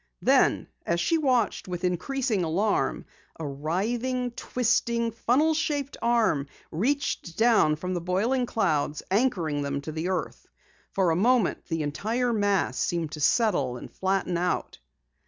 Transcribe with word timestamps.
Then, 0.23 0.67
as 0.83 0.99
she 0.99 1.19
watched 1.19 1.67
with 1.67 1.83
increasing 1.83 2.43
alarm, 2.43 3.05
a 3.39 3.45
writhing, 3.45 4.31
twisting, 4.31 5.11
funnel 5.11 5.53
shaped 5.53 5.95
arm 6.01 6.47
reached 6.71 7.37
down 7.37 7.75
from 7.75 7.93
the 7.93 8.01
boiling 8.01 8.47
clouds, 8.47 9.03
anchoring 9.11 9.61
them 9.61 9.79
to 9.81 10.07
earth. 10.07 10.47
For 10.91 11.11
a 11.11 11.15
moment 11.15 11.65
the 11.67 11.83
entire 11.83 12.33
mass 12.33 12.79
seemed 12.79 13.11
to 13.11 13.19
settle 13.19 13.77
and 13.77 13.91
flatten 13.93 14.39
out. 14.39 14.79